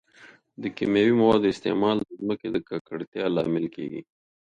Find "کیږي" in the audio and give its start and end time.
3.75-4.01